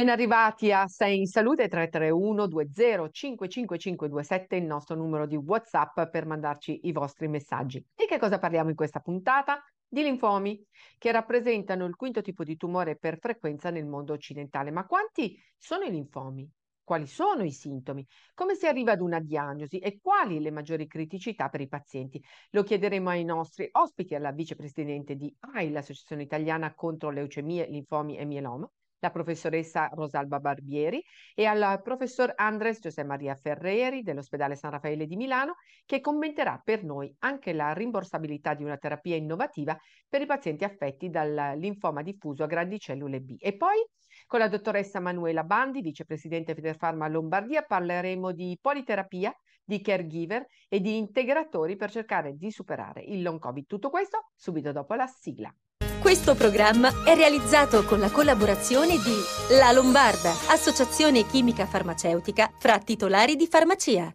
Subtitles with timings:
[0.00, 6.24] Ben arrivati a Sei in Salute 331 20 55527 il nostro numero di WhatsApp per
[6.24, 7.84] mandarci i vostri messaggi.
[7.94, 9.62] Di che cosa parliamo in questa puntata?
[9.86, 10.58] Di linfomi,
[10.96, 14.70] che rappresentano il quinto tipo di tumore per frequenza nel mondo occidentale.
[14.70, 16.50] Ma quanti sono i linfomi?
[16.82, 18.02] Quali sono i sintomi?
[18.32, 22.24] Come si arriva ad una diagnosi e quali le maggiori criticità per i pazienti?
[22.52, 28.24] Lo chiederemo ai nostri ospiti, alla vicepresidente di AIL, l'Associazione Italiana contro leucemie, linfomi e
[28.24, 28.66] mieloma,
[29.00, 31.02] la professoressa Rosalba Barbieri
[31.34, 35.54] e al professor Andres Giuseppe Maria Ferreri dell'ospedale San Raffaele di Milano
[35.84, 39.76] che commenterà per noi anche la rimborsabilità di una terapia innovativa
[40.08, 43.36] per i pazienti affetti dal linfoma diffuso a grandi cellule B.
[43.38, 43.78] E poi
[44.26, 50.96] con la dottoressa Manuela Bandi, vicepresidente Federfarma Lombardia, parleremo di politerapia, di caregiver e di
[50.96, 53.66] integratori per cercare di superare il long covid.
[53.66, 55.52] Tutto questo subito dopo la sigla.
[56.00, 63.36] Questo programma è realizzato con la collaborazione di La Lombarda, associazione chimica farmaceutica fra titolari
[63.36, 64.12] di farmacia.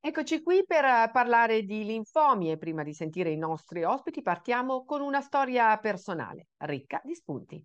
[0.00, 5.02] Eccoci qui per parlare di linfomi e prima di sentire i nostri ospiti partiamo con
[5.02, 7.62] una storia personale, ricca di spunti.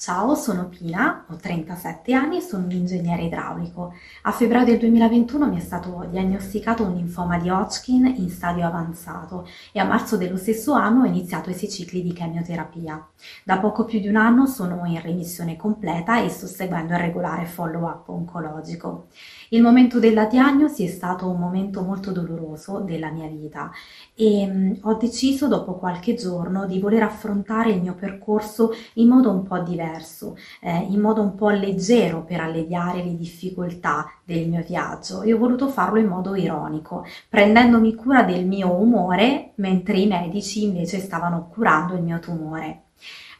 [0.00, 3.94] Ciao, sono Pina, ho 37 anni e sono un ingegnere idraulico.
[4.22, 9.48] A febbraio del 2021 mi è stato diagnosticato un linfoma di Hodgkin in stadio avanzato
[9.72, 13.08] e a marzo dello stesso anno ho iniziato i sei cicli di chemioterapia.
[13.42, 17.46] Da poco più di un anno sono in remissione completa e sto seguendo il regolare
[17.46, 19.08] follow-up oncologico.
[19.50, 23.70] Il momento della diagnosi è stato un momento molto doloroso della mia vita
[24.14, 29.30] e mm, ho deciso dopo qualche giorno di voler affrontare il mio percorso in modo
[29.30, 34.62] un po' diverso, eh, in modo un po' leggero per alleviare le difficoltà del mio
[34.62, 40.06] viaggio e ho voluto farlo in modo ironico, prendendomi cura del mio umore mentre i
[40.06, 42.82] medici invece stavano curando il mio tumore.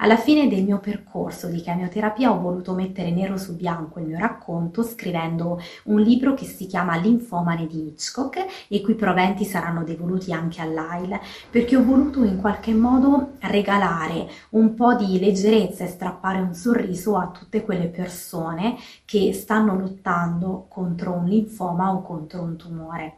[0.00, 4.18] Alla fine del mio percorso di chemioterapia ho voluto mettere nero su bianco il mio
[4.18, 10.32] racconto scrivendo un libro che si chiama Linfomane di Hitchcock i cui proventi saranno devoluti
[10.32, 11.18] anche all'AIL
[11.50, 17.16] perché ho voluto in qualche modo regalare un po' di leggerezza e strappare un sorriso
[17.16, 23.17] a tutte quelle persone che stanno lottando contro un linfoma o contro un tumore.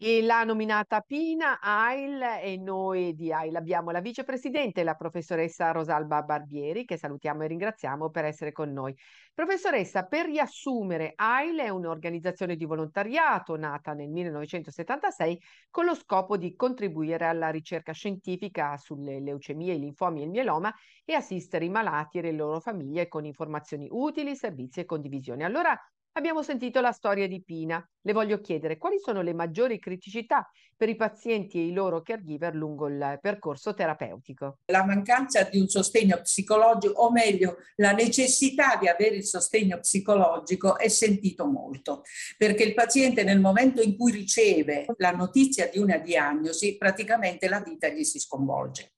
[0.00, 6.22] E l'ha nominata Pina AIL e noi di AIL abbiamo la vicepresidente, la professoressa Rosalba
[6.22, 8.96] Barbieri, che salutiamo e ringraziamo per essere con noi.
[9.34, 16.54] Professoressa, per riassumere, AIL è un'organizzazione di volontariato nata nel 1976 con lo scopo di
[16.54, 20.72] contribuire alla ricerca scientifica sulle leucemie, i linfomi e il mieloma
[21.04, 25.44] e assistere i malati e le loro famiglie con informazioni utili, servizi e condivisione.
[25.44, 25.76] Allora,
[26.18, 27.80] Abbiamo sentito la storia di Pina.
[28.00, 32.56] Le voglio chiedere quali sono le maggiori criticità per i pazienti e i loro caregiver
[32.56, 34.58] lungo il percorso terapeutico.
[34.64, 40.76] La mancanza di un sostegno psicologico, o meglio, la necessità di avere il sostegno psicologico
[40.76, 42.02] è sentito molto,
[42.36, 47.60] perché il paziente nel momento in cui riceve la notizia di una diagnosi, praticamente la
[47.60, 48.94] vita gli si sconvolge.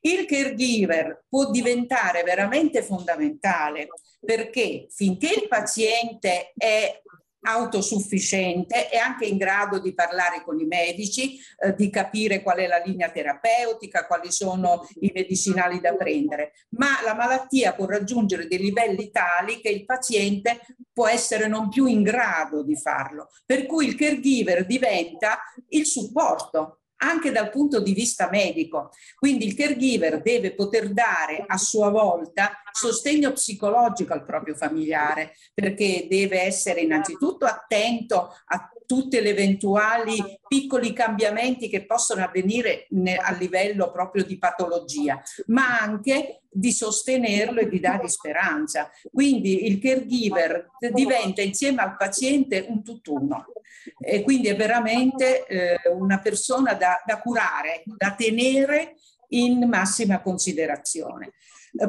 [0.00, 3.88] Il caregiver può diventare veramente fondamentale
[4.18, 7.00] perché finché il paziente è
[7.42, 12.66] autosufficiente è anche in grado di parlare con i medici, eh, di capire qual è
[12.66, 18.58] la linea terapeutica, quali sono i medicinali da prendere, ma la malattia può raggiungere dei
[18.58, 20.60] livelli tali che il paziente
[20.92, 26.79] può essere non più in grado di farlo, per cui il caregiver diventa il supporto
[27.02, 28.90] anche dal punto di vista medico.
[29.16, 36.06] Quindi il caregiver deve poter dare a sua volta sostegno psicologico al proprio familiare, perché
[36.08, 42.88] deve essere innanzitutto attento a tutte le eventuali piccoli cambiamenti che possono avvenire
[43.24, 48.90] a livello proprio di patologia, ma anche di sostenerlo e di dargli speranza.
[49.12, 53.52] Quindi il caregiver diventa insieme al paziente un tutt'uno
[54.00, 58.96] e quindi è veramente eh, una persona da, da curare, da tenere
[59.30, 61.32] in massima considerazione.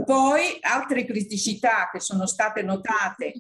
[0.05, 3.33] Poi altre criticità che sono state notate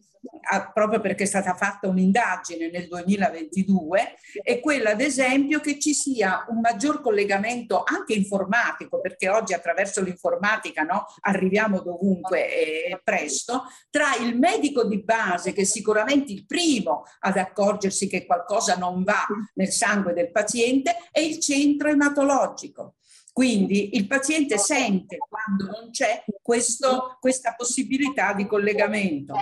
[0.73, 6.45] proprio perché è stata fatta un'indagine nel 2022 è quella ad esempio che ci sia
[6.49, 14.15] un maggior collegamento anche informatico perché oggi attraverso l'informatica no, arriviamo dovunque e presto tra
[14.19, 19.25] il medico di base che è sicuramente il primo ad accorgersi che qualcosa non va
[19.55, 22.95] nel sangue del paziente e il centro ematologico
[23.33, 29.35] Quindi il paziente sente quando non c'è questo, questa possibilità di collegamento.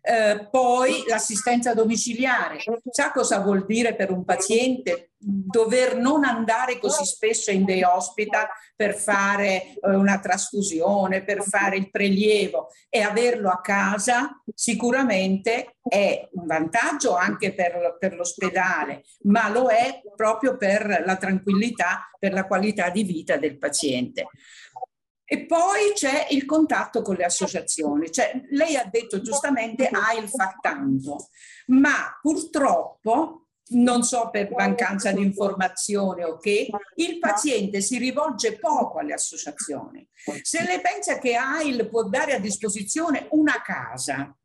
[0.00, 2.58] Eh, poi l'assistenza domiciliare.
[2.90, 8.46] Sa cosa vuol dire per un paziente dover non andare così spesso in day hospital
[8.76, 16.28] per fare eh, una trasfusione, per fare il prelievo e averlo a casa sicuramente è
[16.32, 22.46] un vantaggio anche per, per l'ospedale, ma lo è proprio per la tranquillità, per la
[22.46, 24.28] qualità di vita del paziente.
[25.26, 28.12] E poi c'è il contatto con le associazioni.
[28.12, 31.28] Cioè, lei ha detto giustamente AIL fa tanto,
[31.68, 38.98] ma purtroppo non so per mancanza di informazione o che, il paziente si rivolge poco
[38.98, 40.06] alle associazioni.
[40.42, 44.36] Se lei pensa che AIL può dare a disposizione una casa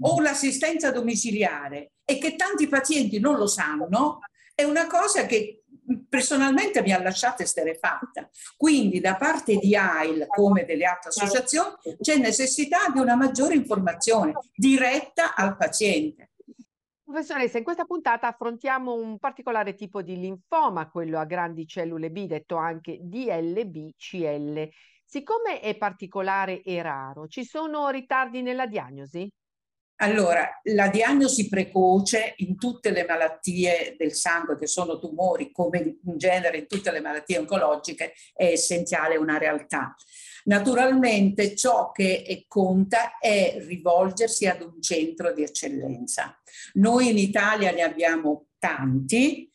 [0.00, 4.20] o l'assistenza domiciliare e che tanti pazienti non lo sanno,
[4.54, 5.62] è una cosa che
[6.08, 8.28] personalmente mi ha lasciato esterefatta.
[8.56, 14.32] Quindi da parte di AIL come delle altre associazioni c'è necessità di una maggiore informazione
[14.54, 16.31] diretta al paziente.
[17.12, 22.24] Professoressa, in questa puntata affrontiamo un particolare tipo di linfoma, quello a grandi cellule B,
[22.24, 24.70] detto anche DLBCL.
[25.04, 29.28] Siccome è particolare e raro, ci sono ritardi nella diagnosi?
[29.96, 36.16] Allora, la diagnosi precoce in tutte le malattie del sangue che sono tumori, come in
[36.16, 39.94] genere in tutte le malattie oncologiche, è essenziale, una realtà.
[40.44, 46.36] Naturalmente ciò che conta è rivolgersi ad un centro di eccellenza.
[46.74, 49.50] Noi in Italia ne abbiamo tanti,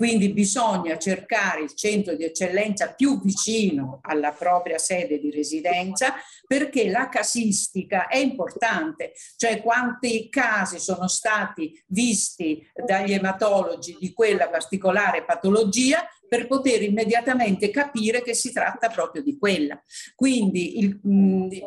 [0.00, 6.14] quindi bisogna cercare il centro di eccellenza più vicino alla propria sede di residenza
[6.46, 14.48] perché la casistica è importante, cioè quanti casi sono stati visti dagli ematologi di quella
[14.48, 19.82] particolare patologia per poter immediatamente capire che si tratta proprio di quella.
[20.14, 21.00] Quindi il,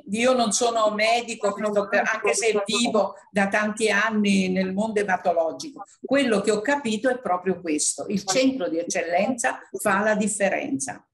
[0.10, 6.52] io non sono medico, anche se vivo da tanti anni nel mondo ematologico, quello che
[6.52, 11.06] ho capito è proprio questo, il centro di eccellenza fa la differenza.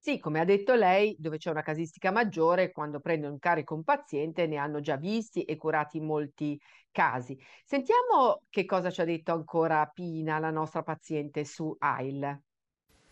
[0.00, 3.84] Sì, come ha detto lei, dove c'è una casistica maggiore, quando prendono in carico un
[3.84, 6.58] paziente ne hanno già visti e curati molti
[6.90, 7.38] casi.
[7.64, 12.42] Sentiamo che cosa ci ha detto ancora Pina, la nostra paziente su AIL.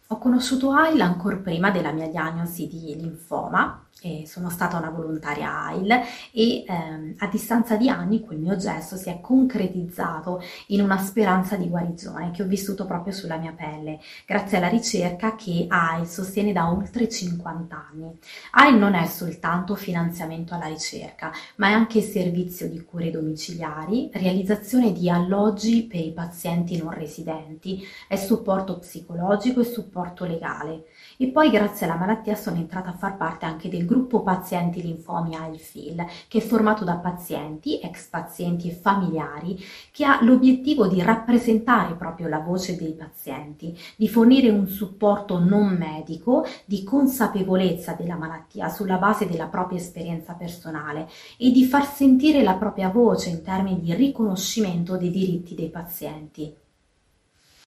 [0.08, 3.85] Ho conosciuto AIL ancora prima della mia diagnosi di linfoma
[4.26, 5.90] sono stata una volontaria AIL
[6.30, 11.56] e ehm, a distanza di anni quel mio gesto si è concretizzato in una speranza
[11.56, 16.52] di guarigione che ho vissuto proprio sulla mia pelle grazie alla ricerca che AIL sostiene
[16.52, 18.18] da oltre 50 anni.
[18.50, 24.92] AIL non è soltanto finanziamento alla ricerca ma è anche servizio di cure domiciliari, realizzazione
[24.92, 30.84] di alloggi per i pazienti non residenti, è supporto psicologico e supporto legale
[31.16, 35.34] e poi grazie alla malattia sono entrata a far parte anche del gruppo pazienti linfomi
[35.34, 39.58] AILFIL, che è formato da pazienti, ex pazienti e familiari,
[39.90, 45.76] che ha l'obiettivo di rappresentare proprio la voce dei pazienti, di fornire un supporto non
[45.76, 52.42] medico, di consapevolezza della malattia sulla base della propria esperienza personale e di far sentire
[52.42, 56.64] la propria voce in termini di riconoscimento dei diritti dei pazienti.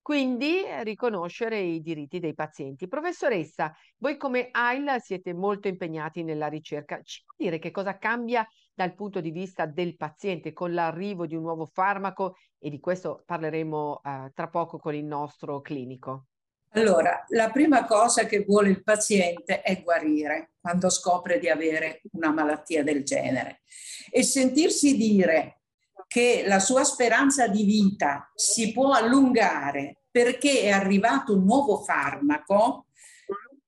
[0.09, 2.87] Quindi eh, riconoscere i diritti dei pazienti.
[2.87, 6.99] Professoressa, voi come AIL siete molto impegnati nella ricerca.
[7.03, 11.35] Ci può dire che cosa cambia dal punto di vista del paziente con l'arrivo di
[11.35, 16.25] un nuovo farmaco e di questo parleremo eh, tra poco con il nostro clinico?
[16.69, 22.31] Allora, la prima cosa che vuole il paziente è guarire quando scopre di avere una
[22.31, 23.61] malattia del genere
[24.09, 25.59] e sentirsi dire
[26.07, 32.85] che la sua speranza di vita si può allungare perché è arrivato un nuovo farmaco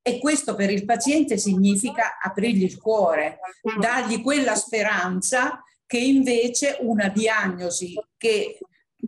[0.01, 3.39] e questo per il paziente significa aprirgli il cuore,
[3.79, 8.57] dargli quella speranza che invece una diagnosi che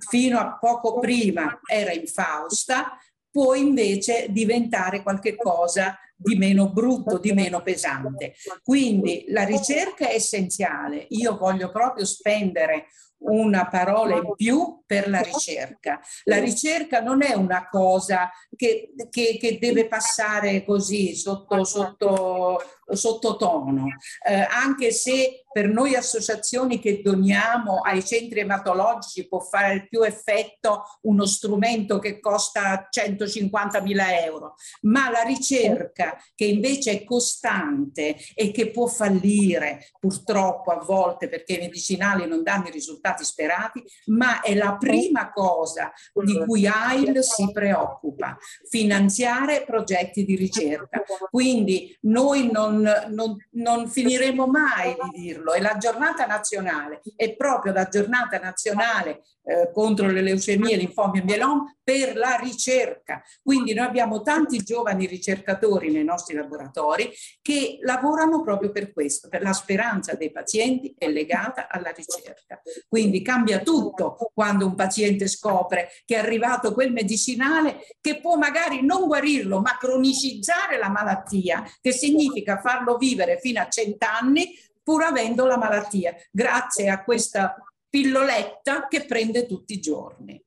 [0.09, 2.97] fino a poco prima era infausta
[3.31, 8.35] può invece diventare qualcosa di meno brutto, di meno pesante.
[8.61, 11.07] Quindi la ricerca è essenziale.
[11.09, 12.87] Io voglio proprio spendere
[13.25, 16.00] una parola in più per la ricerca.
[16.25, 23.87] La ricerca non è una cosa che, che, che deve passare così sotto, sotto sottotono,
[24.25, 30.83] eh, anche se per noi associazioni che doniamo ai centri ematologici può fare più effetto
[31.01, 38.49] uno strumento che costa 150 mila euro, ma la ricerca che invece è costante e
[38.49, 44.41] che può fallire purtroppo a volte perché i medicinali non danno i risultati sperati, ma
[44.41, 48.37] è la prima cosa di cui AIL si preoccupa,
[48.67, 51.03] finanziare progetti di ricerca.
[51.29, 57.74] Quindi noi non, non, non finiremo mai di dirlo, è la giornata nazionale, è proprio
[57.74, 63.22] la giornata nazionale eh, contro le leucemie, linfomi e mielom per la ricerca.
[63.42, 67.12] Quindi noi abbiamo tanti giovani ricercatori nei nostri laboratori
[67.42, 72.62] che lavorano proprio per questo, per la speranza dei pazienti è legata alla ricerca.
[72.88, 78.82] Quindi cambia tutto quando un paziente scopre che è arrivato quel medicinale che può magari
[78.82, 85.46] non guarirlo, ma cronicizzare la malattia, che significa farlo vivere fino a cent'anni pur avendo
[85.46, 87.55] la malattia, grazie a questa
[87.89, 90.43] pilloletta che prende tutti i giorni.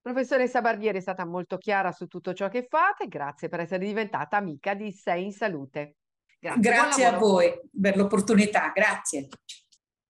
[0.00, 4.36] Professoressa Barbieri è stata molto chiara su tutto ciò che fate, grazie per essere diventata
[4.36, 5.96] amica di Sei in Salute.
[6.38, 9.28] Grazie, grazie a voi per l'opportunità, grazie.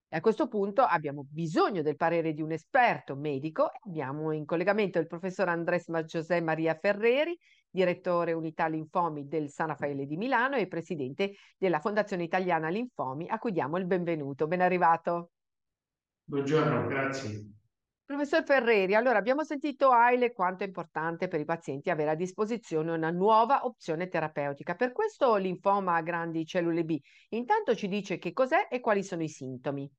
[0.09, 3.71] E a questo punto abbiamo bisogno del parere di un esperto medico.
[3.87, 7.37] Abbiamo in collegamento il professor Andres José Maria Ferreri,
[7.77, 13.39] direttore unità linfomi del San Raffaele di Milano e presidente della Fondazione Italiana Linfomi, a
[13.39, 14.47] cui diamo il benvenuto.
[14.47, 15.33] Ben arrivato.
[16.25, 17.51] Buongiorno, grazie.
[18.07, 22.93] Professor Ferreri, allora abbiamo sentito AILE quanto è importante per i pazienti avere a disposizione
[22.93, 24.75] una nuova opzione terapeutica.
[24.75, 26.99] Per questo linfoma a grandi cellule B,
[27.31, 29.91] intanto ci dice che cos'è e quali sono i sintomi.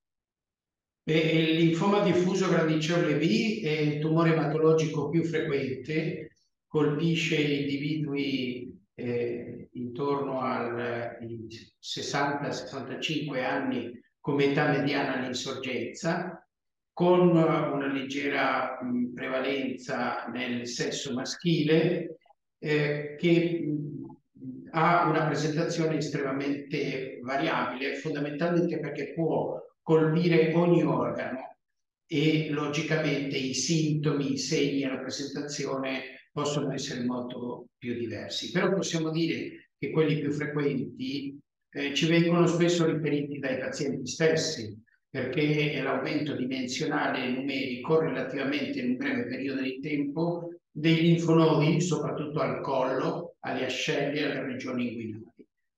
[1.03, 6.36] Beh, il linfoma diffuso a grandi cellule B è il tumore ematologico più frequente,
[6.67, 11.47] colpisce individui eh, intorno ai
[11.81, 16.45] 60-65 anni come età mediana di insorgenza,
[16.91, 22.17] con una leggera mh, prevalenza nel sesso maschile,
[22.59, 31.57] eh, che mh, ha una presentazione estremamente variabile, fondamentalmente perché può colpire ogni organo
[32.05, 38.51] e logicamente i sintomi, i segni e la presentazione possono essere molto più diversi.
[38.51, 41.35] Però possiamo dire che quelli più frequenti
[41.71, 44.79] eh, ci vengono spesso riferiti dai pazienti stessi,
[45.09, 52.61] perché l'aumento dimensionale numerico relativamente in un breve periodo di tempo dei linfonodi, soprattutto al
[52.61, 55.23] collo, alle ascelle e alle regioni inguinali.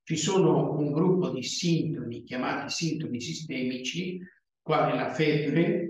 [0.03, 4.19] Ci sono un gruppo di sintomi chiamati sintomi sistemici,
[4.61, 5.88] quali la febbre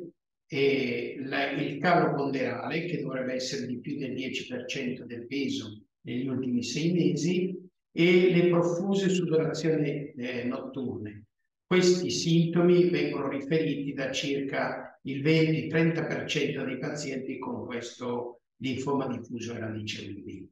[0.51, 6.27] e la, il calo ponderale, che dovrebbe essere di più del 10% del peso negli
[6.27, 11.25] ultimi sei mesi, e le profuse sudorazioni eh, notturne.
[11.67, 20.47] Questi sintomi vengono riferiti da circa il 20-30% dei pazienti con questo linfoma diffuso B.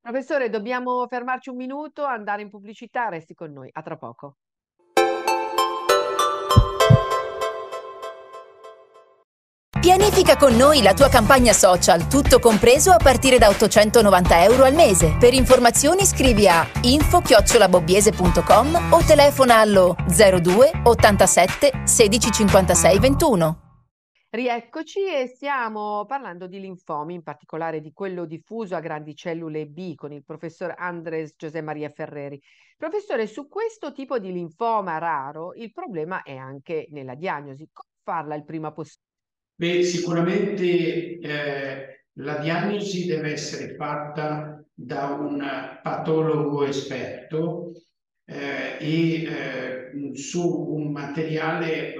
[0.00, 4.36] Professore, dobbiamo fermarci un minuto, andare in pubblicità, resti con noi, a tra poco.
[9.88, 14.74] Pianifica con noi la tua campagna social, tutto compreso a partire da 890 euro al
[14.74, 15.16] mese.
[15.18, 23.60] Per informazioni scrivi a info-bobbiese.com o telefona allo 02 87 16 56 21.
[24.28, 29.94] Rieccoci e stiamo parlando di linfomi, in particolare di quello diffuso a grandi cellule B
[29.94, 32.38] con il professor Andres José Maria Ferreri.
[32.76, 37.70] Professore, su questo tipo di linfoma raro il problema è anche nella diagnosi.
[37.72, 39.06] Come farla il prima possibile?
[39.60, 45.44] Beh, sicuramente eh, la diagnosi deve essere fatta da un
[45.82, 47.72] patologo esperto
[48.24, 51.98] eh, e eh, su un materiale eh,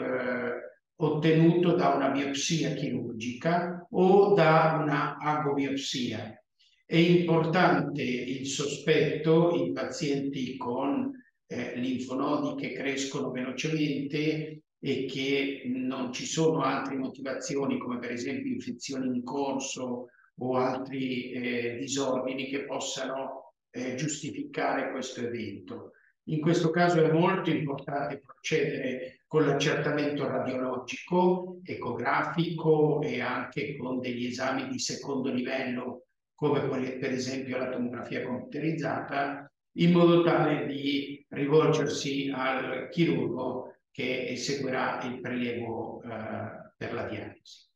[1.00, 6.41] ottenuto da una biopsia chirurgica o da una agobiopsia.
[6.87, 11.11] È importante il sospetto in pazienti con
[11.49, 18.52] eh, linfonodi che crescono velocemente e che non ci sono altre motivazioni come per esempio
[18.52, 20.06] infezioni in corso
[20.40, 25.92] o altri eh, disordini che possano eh, giustificare questo evento.
[26.28, 34.26] In questo caso è molto importante procedere con l'accertamento radiologico, ecografico e anche con degli
[34.26, 36.04] esami di secondo livello
[36.35, 43.67] come per esempio la tomografia computerizzata in modo tale di rivolgersi al chirurgo
[43.99, 47.67] che eseguirà il prelievo eh, per la diagnosi.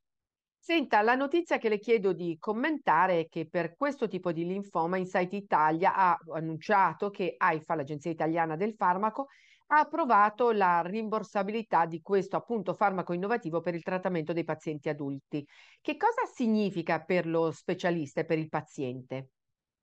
[0.57, 4.99] Senta, la notizia che le chiedo di commentare è che per questo tipo di linfoma
[4.99, 9.27] Insight Italia ha annunciato che AIFA, l'Agenzia Italiana del Farmaco,
[9.73, 15.45] ha approvato la rimborsabilità di questo appunto farmaco innovativo per il trattamento dei pazienti adulti.
[15.81, 19.31] Che cosa significa per lo specialista e per il paziente?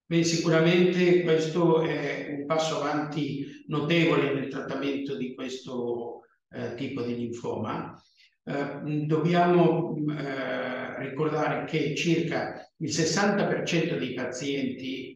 [0.05, 6.18] Beh, sicuramente questo è un passo avanti notevole nel trattamento di questo
[6.51, 8.01] eh, tipo di linfoma
[8.44, 15.13] eh, dobbiamo eh, ricordare che circa il 60% dei pazienti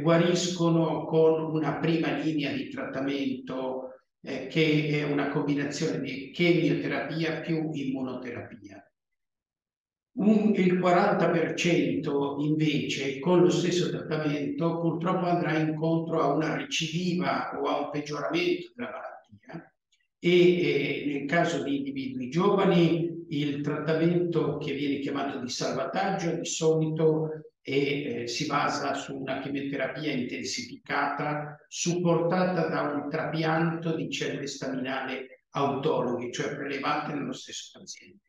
[0.00, 3.90] guariscono con una prima linea di trattamento
[4.20, 8.84] che è una combinazione di chemioterapia più immunoterapia.
[10.14, 17.64] Un, il 40% invece con lo stesso trattamento purtroppo andrà incontro a una recidiva o
[17.66, 19.71] a un peggioramento della malattia
[20.24, 26.44] e eh, nel caso di individui giovani il trattamento che viene chiamato di salvataggio di
[26.44, 34.46] solito è, eh, si basa su una chemioterapia intensificata supportata da un trapianto di cellule
[34.46, 38.28] staminali autologhe, cioè prelevate nello stesso paziente.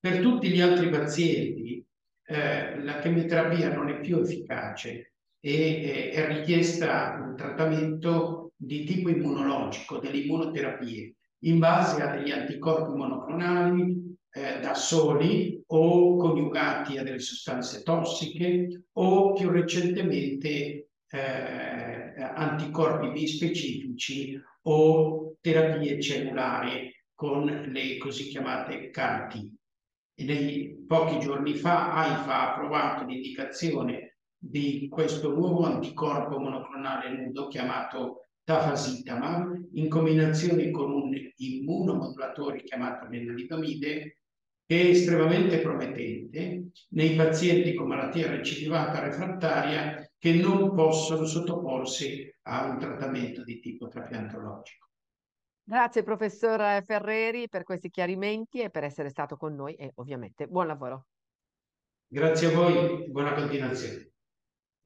[0.00, 1.84] Per tutti gli altri pazienti
[2.24, 9.10] eh, la chemioterapia non è più efficace e eh, è richiesta un trattamento di tipo
[9.10, 17.02] immunologico, delle immunoterapie in base a degli anticorpi monoclonali eh, da soli o coniugati a
[17.02, 28.28] delle sostanze tossiche o più recentemente eh, anticorpi bispecifici o terapie cellulari con le così
[28.28, 29.52] chiamate CAR-T.
[30.86, 39.68] Pochi giorni fa AIFA ha approvato l'indicazione di questo nuovo anticorpo monoclonale nudo chiamato tafasitamab
[39.72, 44.18] in combinazione con un immunomodulatore chiamato lenalidomide
[44.66, 52.66] che è estremamente promettente nei pazienti con malattia recidivata refrattaria che non possono sottoporsi a
[52.66, 54.88] un trattamento di tipo trapiantologico.
[55.66, 60.66] Grazie professor Ferreri per questi chiarimenti e per essere stato con noi e ovviamente buon
[60.66, 61.06] lavoro.
[62.06, 64.13] Grazie a voi, buona continuazione.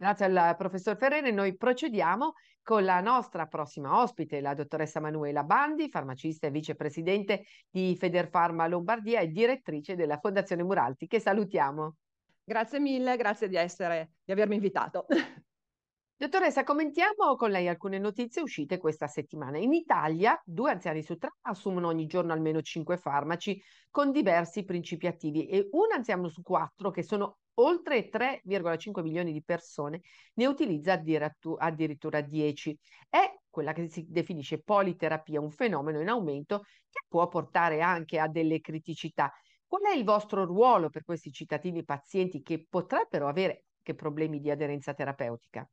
[0.01, 5.91] Grazie al professor Ferreri, noi procediamo con la nostra prossima ospite, la dottoressa Manuela Bandi,
[5.91, 11.97] farmacista e vicepresidente di Federfarma Lombardia e direttrice della Fondazione Muralti, che salutiamo.
[12.45, 15.05] Grazie mille, grazie di, essere, di avermi invitato.
[16.17, 19.59] Dottoressa, commentiamo con lei alcune notizie uscite questa settimana.
[19.59, 25.09] In Italia, due anziani su tre assumono ogni giorno almeno cinque farmaci con diversi principi
[25.09, 30.01] attivi e un anziano su quattro, che sono oltre 3,5 milioni di persone,
[30.35, 31.01] ne utilizza
[31.59, 32.79] addirittura 10.
[33.09, 38.29] È quella che si definisce politerapia, un fenomeno in aumento che può portare anche a
[38.29, 39.33] delle criticità.
[39.67, 44.51] Qual è il vostro ruolo per questi cittadini pazienti che potrebbero avere anche problemi di
[44.51, 45.69] aderenza terapeutica?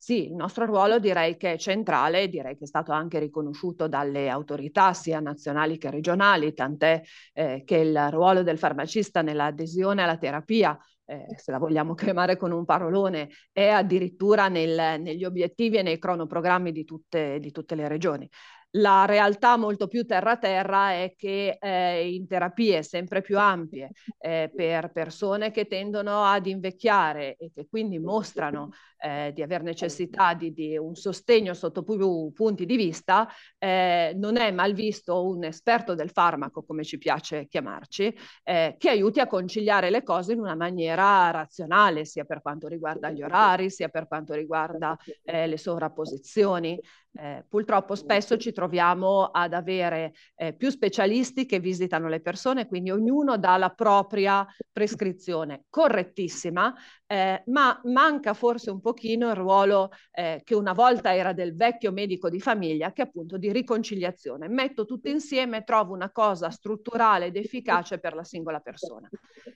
[0.00, 4.28] Sì, il nostro ruolo direi che è centrale, direi che è stato anche riconosciuto dalle
[4.28, 10.78] autorità sia nazionali che regionali, tant'è eh, che il ruolo del farmacista nell'adesione alla terapia
[11.08, 15.98] eh, se la vogliamo chiamare con un parolone, è addirittura nel, negli obiettivi e nei
[15.98, 18.28] cronoprogrammi di tutte, di tutte le regioni.
[18.72, 24.92] La realtà molto più terra-terra è che eh, in terapie sempre più ampie eh, per
[24.92, 28.68] persone che tendono ad invecchiare e che quindi mostrano
[28.98, 34.36] eh, di aver necessità di, di, un sostegno sotto più punti di vista, eh, non
[34.36, 39.26] è mal visto un esperto del farmaco, come ci piace chiamarci, eh, che aiuti a
[39.26, 44.06] conciliare le cose in una maniera razionale, sia per quanto riguarda gli orari, sia per
[44.06, 46.78] quanto riguarda eh, le sovrapposizioni.
[47.20, 52.90] Eh, purtroppo spesso ci troviamo ad avere eh, più specialisti che visitano le persone, quindi
[52.90, 56.72] ognuno dà la propria prescrizione correttissima,
[57.10, 61.90] eh, ma manca forse un pochino il ruolo eh, che una volta era del vecchio
[61.90, 64.46] medico di famiglia, che è appunto di riconciliazione.
[64.46, 69.08] Metto tutto insieme e trovo una cosa strutturale ed efficace per la singola persona.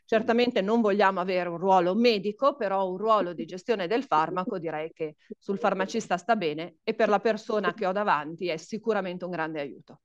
[0.07, 4.91] Certamente non vogliamo avere un ruolo medico, però un ruolo di gestione del farmaco direi
[4.93, 9.31] che sul farmacista sta bene e per la persona che ho davanti è sicuramente un
[9.31, 10.01] grande aiuto.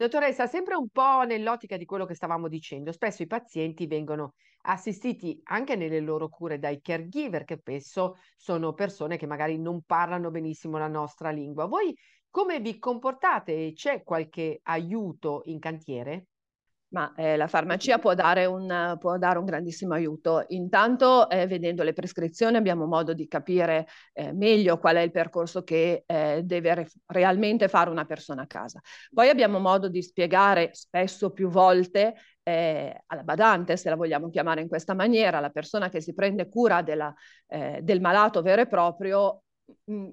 [0.00, 4.32] Dottoressa, sempre un po' nell'ottica di quello che stavamo dicendo, spesso i pazienti vengono
[4.62, 10.30] assistiti anche nelle loro cure dai caregiver, che spesso sono persone che magari non parlano
[10.30, 11.66] benissimo la nostra lingua.
[11.66, 11.94] Voi
[12.30, 13.72] come vi comportate?
[13.74, 16.28] C'è qualche aiuto in cantiere?
[16.90, 20.44] Ma eh, la farmacia può dare, un, può dare, un, grandissimo aiuto.
[20.48, 25.62] Intanto, eh, vedendo le prescrizioni, abbiamo modo di capire eh, meglio qual è il percorso
[25.62, 28.80] che eh, deve re- realmente fare una persona a casa.
[29.14, 34.60] Poi abbiamo modo di spiegare spesso più volte eh, alla badante, se la vogliamo chiamare
[34.60, 37.14] in questa maniera, la persona che si prende cura della,
[37.46, 39.42] eh, del malato vero e proprio,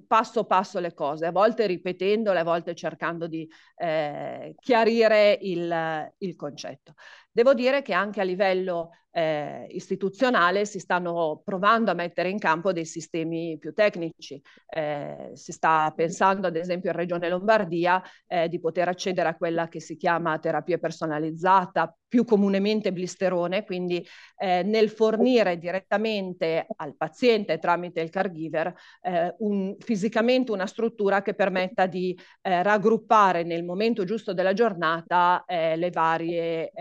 [0.06, 6.36] passo passo le cose, a volte ripetendole, a volte cercando di eh, chiarire il, il
[6.36, 6.94] concetto.
[7.32, 12.72] Devo dire che anche a livello eh, istituzionale si stanno provando a mettere in campo
[12.72, 14.40] dei sistemi più tecnici.
[14.68, 19.70] Eh, si sta pensando, ad esempio, in Regione Lombardia eh, di poter accedere a quella
[19.70, 24.06] che si chiama terapia personalizzata, più comunemente blisterone, quindi
[24.38, 31.34] eh, nel fornire direttamente al paziente tramite il caregiver eh, un, fisicamente una struttura che
[31.34, 36.72] permetta di eh, raggruppare nel momento giusto della giornata le varie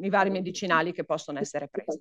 [0.00, 2.00] i vari medicinali che possono essere presi.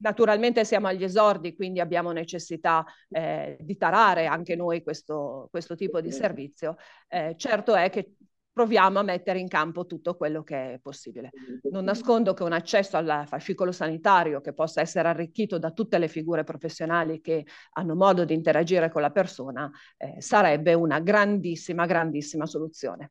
[0.00, 6.00] Naturalmente siamo agli esordi, quindi abbiamo necessità eh, di tarare anche noi questo, questo tipo
[6.00, 6.76] di servizio.
[7.08, 8.14] Eh, certo è che
[8.52, 11.30] proviamo a mettere in campo tutto quello che è possibile.
[11.70, 16.08] Non nascondo che un accesso al fascicolo sanitario che possa essere arricchito da tutte le
[16.08, 22.46] figure professionali che hanno modo di interagire con la persona eh, sarebbe una grandissima, grandissima
[22.46, 23.08] soluzione.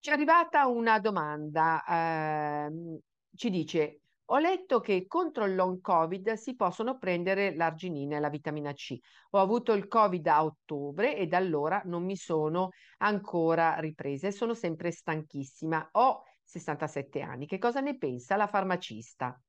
[0.00, 1.84] Ci è arrivata una domanda.
[1.84, 3.00] Eh,
[3.38, 8.28] ci dice ho letto che contro il long covid si possono prendere l'arginina e la
[8.28, 8.98] vitamina C.
[9.30, 14.32] Ho avuto il covid a ottobre e da allora non mi sono ancora ripresa e
[14.32, 15.88] sono sempre stanchissima.
[15.92, 17.46] Ho 67 anni.
[17.46, 19.40] Che cosa ne pensa la farmacista?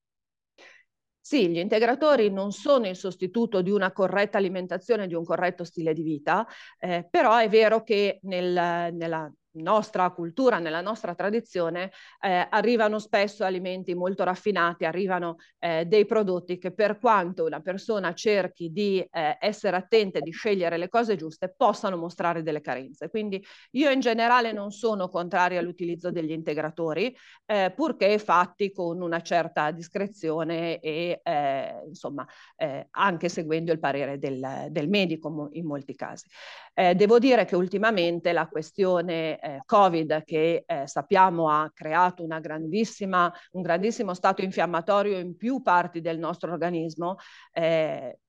[1.20, 5.94] Sì, gli integratori non sono il sostituto di una corretta alimentazione, di un corretto stile
[5.94, 6.48] di vita,
[6.78, 13.44] eh, però è vero che nel, nella nostra cultura, nella nostra tradizione, eh, arrivano spesso
[13.44, 19.38] alimenti molto raffinati, arrivano eh, dei prodotti che per quanto una persona cerchi di eh,
[19.40, 23.10] essere attenta e di scegliere le cose giuste, possano mostrare delle carenze.
[23.10, 29.22] Quindi io in generale non sono contraria all'utilizzo degli integratori, eh, purché fatti con una
[29.22, 35.96] certa discrezione e eh, insomma eh, anche seguendo il parere del, del medico in molti
[35.96, 36.28] casi.
[36.74, 44.14] devo dire che ultimamente la questione eh, Covid che eh, sappiamo ha creato un grandissimo
[44.14, 47.16] stato infiammatorio in più parti del nostro organismo,
[47.52, 48.20] eh,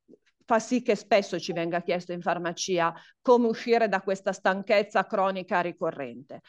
[0.44, 2.92] fa sì che spesso ci venga chiesto in farmacia
[3.22, 6.40] come uscire da questa stanchezza cronica ricorrente.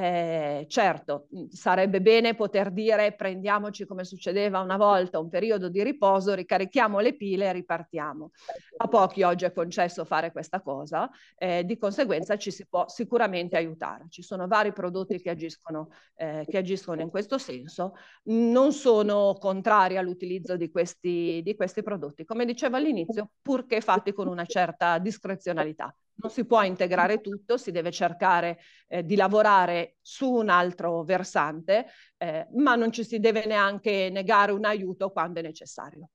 [0.00, 6.34] Eh, certo, sarebbe bene poter dire prendiamoci come succedeva una volta un periodo di riposo,
[6.34, 8.30] ricarichiamo le pile e ripartiamo.
[8.76, 13.56] A pochi oggi è concesso fare questa cosa, eh, di conseguenza ci si può sicuramente
[13.56, 14.06] aiutare.
[14.08, 17.94] Ci sono vari prodotti che agiscono, eh, che agiscono in questo senso.
[18.26, 24.28] Non sono contrari all'utilizzo di questi, di questi prodotti, come dicevo all'inizio, purché fatti con
[24.28, 30.30] una certa discrezionalità non si può integrare tutto, si deve cercare eh, di lavorare su
[30.30, 35.42] un altro versante, eh, ma non ci si deve neanche negare un aiuto quando è
[35.42, 36.10] necessario.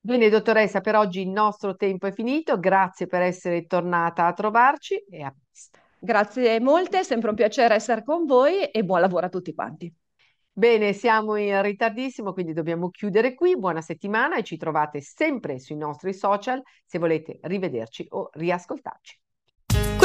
[0.00, 2.58] Bene, dottoressa, per oggi il nostro tempo è finito.
[2.60, 5.80] Grazie per essere tornata a trovarci e a presto.
[5.98, 9.92] Grazie molte, è sempre un piacere essere con voi e buon lavoro a tutti quanti.
[10.52, 13.58] Bene, siamo in ritardissimo, quindi dobbiamo chiudere qui.
[13.58, 19.18] Buona settimana e ci trovate sempre sui nostri social se volete rivederci o riascoltarci.